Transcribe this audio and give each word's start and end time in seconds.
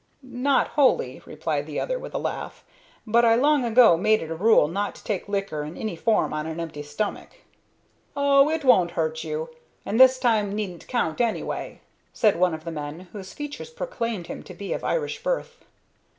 "Not 0.23 0.69
wholly," 0.69 1.21
replied 1.27 1.67
the 1.67 1.79
other, 1.79 1.99
with 1.99 2.15
a 2.15 2.17
laugh, 2.17 2.63
"but 3.05 3.23
I 3.23 3.35
long 3.35 3.63
ago 3.63 3.95
made 3.95 4.23
it 4.23 4.31
a 4.31 4.35
rule 4.35 4.67
not 4.67 4.95
to 4.95 5.03
take 5.03 5.29
liquor 5.29 5.61
in 5.63 5.77
any 5.77 5.95
form 5.95 6.33
on 6.33 6.47
an 6.47 6.59
empty 6.59 6.81
stomach." 6.81 7.41
"Oh, 8.17 8.49
it 8.49 8.63
won't 8.65 8.89
hurt 8.97 9.23
you. 9.23 9.51
And 9.85 9.99
this 9.99 10.17
time 10.17 10.55
needn't 10.55 10.87
count, 10.87 11.21
anyway," 11.21 11.81
said 12.13 12.35
one 12.35 12.55
of 12.55 12.63
the 12.65 12.71
men, 12.71 13.09
whose 13.13 13.33
features 13.33 13.69
proclaimed 13.69 14.25
him 14.25 14.41
to 14.41 14.55
be 14.55 14.73
of 14.73 14.83
Irish 14.83 15.21
birth. 15.21 15.65